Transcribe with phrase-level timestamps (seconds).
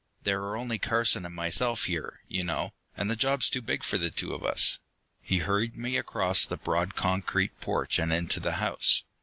[0.23, 3.99] There are only Carson and myself here, you know, and the job's too big for
[3.99, 4.79] the two of us."
[5.21, 9.03] He hurried me across the broad concrete porch and into the house.